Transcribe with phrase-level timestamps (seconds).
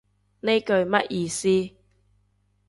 [0.39, 1.75] 呢句乜意思